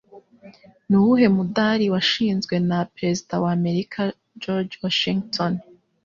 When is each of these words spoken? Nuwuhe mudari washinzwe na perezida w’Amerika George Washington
Nuwuhe 0.89 1.27
mudari 1.35 1.85
washinzwe 1.93 2.55
na 2.69 2.79
perezida 2.95 3.33
w’Amerika 3.43 4.01
George 4.41 4.73
Washington 4.83 5.53